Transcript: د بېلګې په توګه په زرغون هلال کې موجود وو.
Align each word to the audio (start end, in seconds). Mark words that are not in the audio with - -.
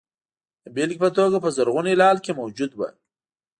د 0.63 0.65
بېلګې 0.75 1.01
په 1.03 1.09
توګه 1.17 1.37
په 1.43 1.49
زرغون 1.55 1.85
هلال 1.91 2.17
کې 2.23 2.37
موجود 2.39 2.71
وو. 2.75 2.89